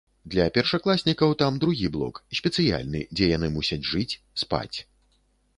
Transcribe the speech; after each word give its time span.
Для 0.35 0.45
першакласнікаў 0.55 1.35
там 1.41 1.59
другі 1.65 1.91
блок, 1.97 2.15
спецыяльны, 2.39 3.05
дзе 3.19 3.29
яны 3.37 3.47
мусяць 3.59 3.83
жыць, 3.93 4.11
спаць. 4.45 4.77